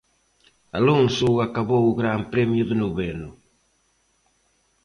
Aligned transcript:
Alonso 0.79 1.29
acabou 1.47 1.83
o 1.87 1.97
Gran 1.99 2.21
Premio 2.33 2.63
de 2.69 2.75
noveno. 2.81 3.29